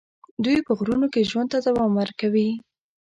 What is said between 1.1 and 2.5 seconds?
کې ژوند ته دوام ورکوي.